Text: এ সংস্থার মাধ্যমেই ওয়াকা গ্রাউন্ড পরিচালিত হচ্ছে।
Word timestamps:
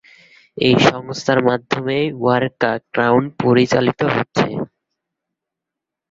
এ 0.57 0.69
সংস্থার 0.87 1.39
মাধ্যমেই 1.43 2.05
ওয়াকা 2.15 2.71
গ্রাউন্ড 2.93 3.27
পরিচালিত 3.43 4.01
হচ্ছে। 4.15 4.47